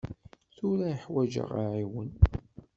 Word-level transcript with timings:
Tura 0.55 0.85
i 0.93 0.97
ḥwaǧeɣ 1.03 1.49
aɛiwen. 1.63 2.11